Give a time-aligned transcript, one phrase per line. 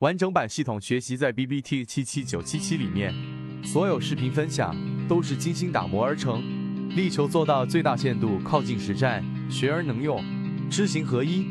[0.00, 3.14] 完整版系统学习在 B B T 七七九七七里面，
[3.62, 4.74] 所有视频分享
[5.06, 6.42] 都是精心打磨而成，
[6.96, 10.24] 力求做到最大限度靠近实战，学而能用，
[10.70, 11.48] 知行合一。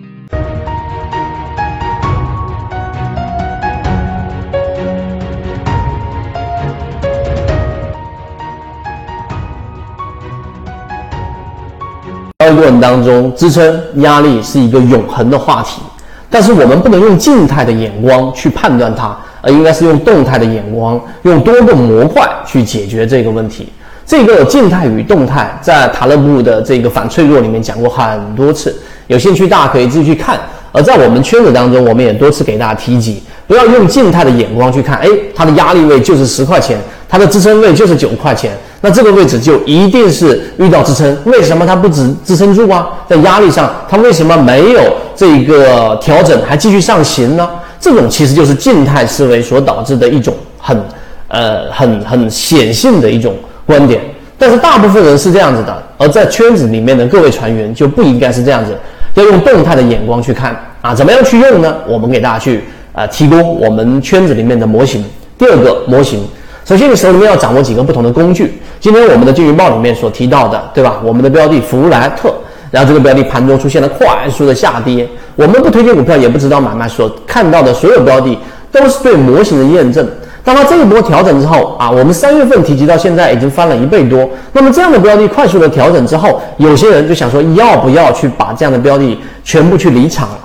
[12.39, 15.83] 交易过程当中，支撑压力是一个永恒的话题。
[16.29, 23.67] 但是我们不能用静态的眼光去判断它，而应该是用动态的眼光，用多个模块去解决这个问题。
[24.05, 28.75] 这个静态与动态在塔勒布的这个反脆弱里面讲过很多次，
[29.07, 30.39] 有兴趣大家可以自己去看。
[30.71, 41.17] 而在我们圈子当中，我们也多次给大家提及，不要用静态的眼光去看，哎，它的压力位就是十块钱，它的支撑位就是九块钱，那这个位置就一定是遇到支撑。
[41.25, 42.87] 为什么它不支支撑住啊？
[43.07, 44.81] 在压力上，它为什么没有
[45.15, 47.49] 这个调整还继续上行呢？
[47.79, 50.81] 这种其实就是静态思维所导致的一种很
[51.27, 54.01] 呃很很显性的一种观点。
[54.37, 58.77] 但是大部分人是这样子的，而在圈子里面的各位船员就不应该是这样子。
[59.15, 61.75] 要用动态的眼光去看啊，怎么样去用呢？
[61.85, 65.03] 我们给大家去啊提供我们圈子里面的模型。
[65.37, 66.25] 第二个模型，
[66.69, 68.61] 首先你手里面要掌握几个不同的工具。
[68.79, 71.01] 今天我们的金鱼报里面所提到的，对吧？
[71.03, 72.31] 我们的标的弗莱特，
[72.69, 78.37] 然后这个标的盘中出现了快速的下跌，我们不推荐股票，也不知道买卖，所看到的所有标的
[78.71, 80.07] 都是对模型的验证。
[80.43, 84.29] 当它这一波调整之后啊，我们三月份提及到现在已经翻了一倍多。
[84.53, 90.37] 那么这样的标的快速的调整之后，有些人就想说要不要去把这样的标的全部去离场了？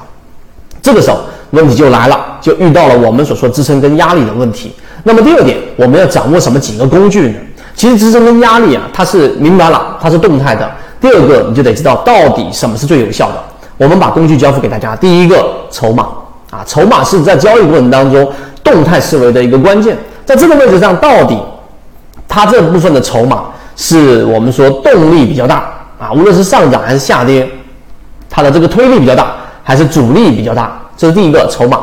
[0.81, 1.19] 这个时候
[1.55, 4.71] 问题就来了，就遇到了我们所说支撑跟压力的问题。
[5.05, 7.35] 那么第二点，我们要掌握什么几个工具呢？
[7.75, 10.71] 其实支撑跟压力啊，它是明白了，它是动态的。
[11.01, 13.43] 第二个，你就得知道到底什么是最有效的。
[13.77, 14.95] 我们把工具交付给大家。
[14.95, 16.09] 第一个，筹码
[16.51, 18.31] 啊，筹码是在交易过程当中。
[18.63, 19.95] 动态思维的一个关键，
[20.25, 21.39] 在这个位置上，到底
[22.27, 23.45] 它这部分的筹码
[23.77, 27.47] 是我们说动力比较大啊，无论是上涨还是下跌，
[28.31, 31.81] 它的这个推力比较大，还是阻力比较大，这是第一个筹码。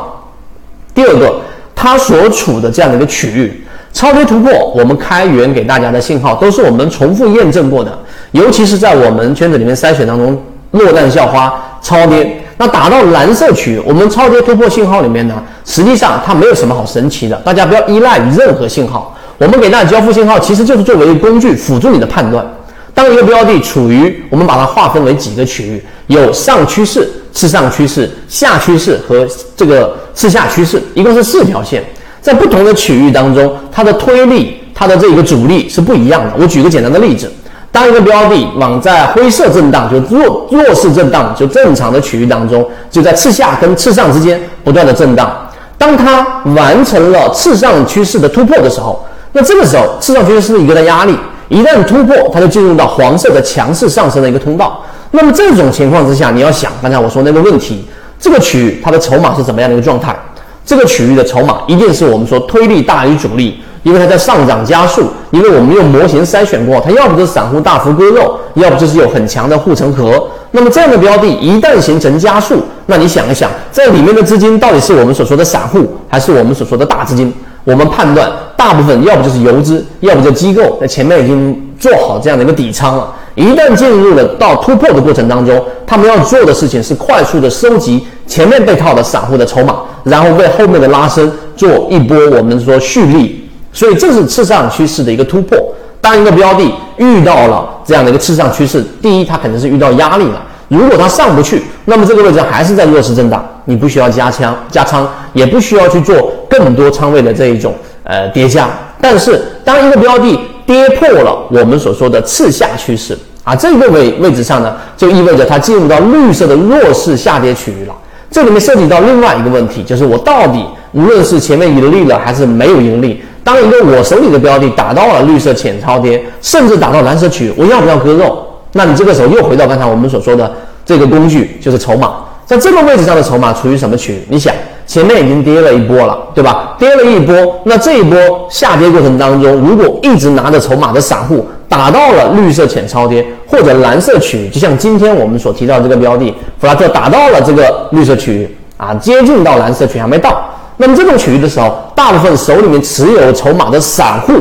[0.94, 1.34] 第二个，
[1.74, 7.96] 它所处的这样的一个区域，超跌突破，我们开源给大家的信号都是我们重复验证过的，
[8.32, 10.40] 尤其是在我们圈子里面筛选当中，
[10.72, 12.38] 落难校花超跌。
[12.58, 19.16] 那打到蓝色区域，我们超跌突破信号里面呢，实际上它没有什么好神奇的，大家不要依赖于任何信号。
[19.38, 22.46] 我们给大家交付信号，其实就是作为工具辅助你的判断。
[22.94, 29.26] 当一个标的处于，我们把它划分为几个区域，有上趋势、次上趋势、下趋势和
[29.56, 31.82] 这个次下趋势，一共是四条线，
[32.20, 36.32] 在不同的区域当中，它的推力、它的这个阻力是不一样的。
[36.38, 37.32] 我举个简单的例子。
[37.70, 45.34] 当一个标的往在灰色震荡，就弱弱势震荡，就正常的区域当中，就在次下跟次上之间不断的震荡。
[45.78, 51.16] 当它完成了次上趋势的突破的时候，那这个时候次上趋势是一个的压力，
[51.48, 54.82] 一旦突破，它就进入到黄色的强势上升的一个通道。
[55.10, 57.84] 那么这种情况之下，你要想刚才我说那个问题，
[58.18, 60.16] 这个区域它的筹码是怎么样的一个状态？
[60.64, 63.60] 这个区域的筹码一定是我们说推力大于阻力。
[63.82, 70.24] 因为它在上涨加速，因为我们用模型筛选过，它要不就是散户大幅割肉，要不就是有很强的护城河。
[70.52, 77.34] 那么这样的标的一旦形成加速，那你想一想，在里面的资金到底是我们所说的散户，还是我们所说的大资金？
[77.64, 83.12] 我们判断，大部分要不就是游资，要不就机构在前面已经做好这样的一个底仓了。
[83.34, 93.48] 一旦进入了到突破的过程当中，他们要做的事情是快速的收集前面被套的散户的筹码，然后为后面的拉升做一波我们说蓄力。
[93.72, 95.58] 所以这是次上趋势的一个突破。
[96.00, 96.64] 当一个标的
[96.96, 100.42] 遇到了这样的一个次上趋势，第一，它肯定是遇到压力了。
[100.68, 107.74] 如果它上不去，那么这个位置还是在弱势震荡，你不需要加仓加仓，也不需要去做更多仓位的这一种
[108.04, 108.68] 呃叠加。
[109.00, 117.94] 但是当一个标的跌破了我们所说的次下趋势啊，这个位位置上呢，就意味着它进入到绿色的弱势下跌区域了。
[118.30, 123.20] 这里面涉及到另外一个问题，就是我到底无论是前面盈利了还是没有盈利。
[123.44, 128.46] 当一个我手里的标的打到了绿色浅超跌，甚至打到蓝色区域，我要不要割肉？
[128.74, 130.50] 那你这个时候又回到刚才我们所说的
[130.86, 132.20] 这个工具，就是筹码。
[132.46, 134.22] 在这个位置上的筹码处于什么区域？
[134.28, 134.54] 你想，
[134.86, 136.74] 前面已经跌了一波了，对吧？
[136.78, 137.34] 跌了一波，
[137.64, 138.18] 那这一波
[138.50, 150.44] 下跌过程当中，如果一直拿着筹码的散户打到了绿色浅超跌或者蓝色区域，就像今天我们所提到这个标的弗拉特打到了这个绿色区域啊，接近到蓝色区域还没到。
[150.76, 154.34] 那么这种区域的时候，大部分手里面持有筹码的散户，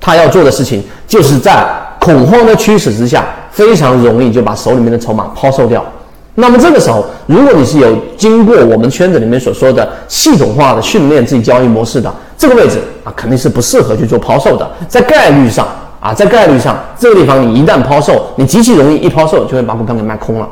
[0.00, 1.66] 他要做的事情，就是在
[1.98, 5.84] 恐慌的驱使之下，非常容易就把手里面的筹码抛售掉。
[6.34, 14.66] 那么这个时候，如果你是有经过我们圈子里面所说的系统化的训练自己交易模式的这个位置啊，肯定是不适合去做抛售的。
[14.88, 15.68] 在概率上
[16.00, 20.48] 啊，在概率上，这个地方你一旦抛售，你极其容易一抛售就会把股票给卖空了。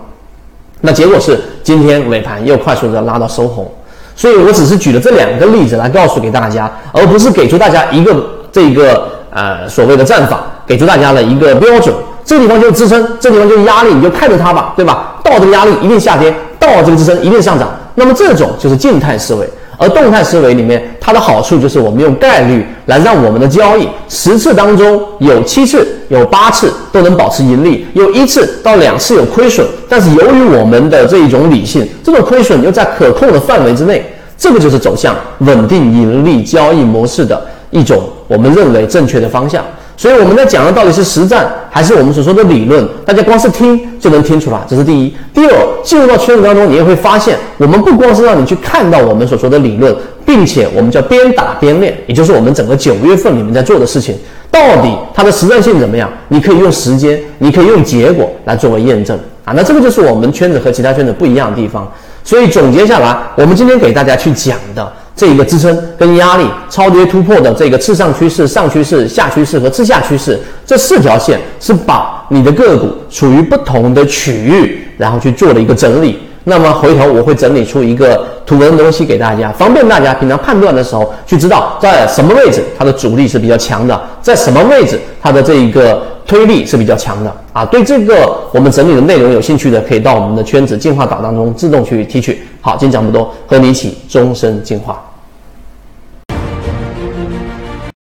[0.83, 3.67] 那结果是今天尾盘又快速的拉到收红，
[4.15, 8.15] 所以我只是举了这两个例子来告诉给大家，而不是给出大家一个
[8.53, 11.95] 这个呃所谓的战法，给出大家的一个标准。
[12.25, 15.17] 这个地方就是支撑，这地方就是压力，你就看着它吧，对吧？
[15.25, 17.69] 到这个压力一定下跌，到这个支撑一定上涨。
[17.95, 29.67] 那么这种就是静态思维，而动态思维里面它的好处就是我们用概率来让我们的交易十次当中有七次、有八次都能保持盈利，有一次到两次有亏损。
[29.89, 34.05] 但是由于我们的这一种理性，这种亏损又在可控的范围之内，
[34.39, 39.63] 这个就是走向稳定盈利交易模式的一种我们认为正确的方向。
[40.01, 42.89] 所以我们在讲的到底是实战还是我们所说的理论？
[43.05, 45.15] 大家光是听就能听出来，这是第一。
[45.35, 45.53] 第二，
[45.85, 49.95] 进入到圈子当中，你也会发现，我们不光是让你去看到我们所说的理论，
[50.25, 54.17] 并且我们叫边打边练，也就是我们整个九月份里面在做的事情，
[54.51, 56.11] 到底它的实战性怎么样？
[56.29, 59.15] 你可以用时间，你可以用结果来作为验证
[59.45, 59.53] 啊。
[59.55, 61.87] 那这个就是我们圈子和其他圈子不一样的地方。
[62.25, 64.91] 所以总结下来，我们今天给大家去讲的。
[65.21, 76.19] 这一个支撑跟压力超跌突破的这个次上趋势、上趋势、下趋势和次下趋势这四条线，是把你的个股处于不同的区域，然后去做了一个整理。
[76.45, 87.63] 那么回头我会整理出一个图文的东西给大家，方便大家平常判断的时候去知道在什么位置它的阻力是比较强的，在什么位置它的这一个推力是比较强的啊。
[87.67, 92.41] 对这个我们整理的内容有兴趣的，可以到我们的圈子进化岛当中自动去提取。
[92.63, 94.99] 好，今天讲不多，和你一起终身进化。